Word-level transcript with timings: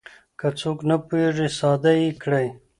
که 0.39 0.47
څوک 0.59 0.79
نه 0.89 0.95
پوهېږي 1.07 1.47
ساده 1.57 1.91
يې 2.01 2.09
کړئ. 2.21 2.47